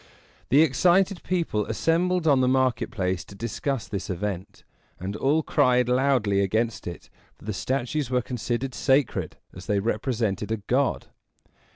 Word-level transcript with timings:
The 0.49 0.63
excited 0.63 1.21
people 1.21 1.67
assembled 1.67 2.25
on 2.27 2.41
the 2.41 2.47
market 2.47 2.89
place 2.89 3.23
to 3.25 3.35
discuss 3.35 3.87
this 3.87 4.09
event; 4.09 4.63
and 4.99 5.15
all 5.15 5.43
cried 5.43 5.87
loudly 5.87 6.39
against 6.41 6.87
it, 6.87 7.11
for 7.35 7.45
the 7.45 7.53
statues 7.53 8.09
were 8.09 8.23
considered 8.23 8.73
sacred, 8.73 9.37
as 9.53 9.67
they 9.67 9.77
represented 9.79 10.51
a 10.51 10.57
god. 10.57 11.09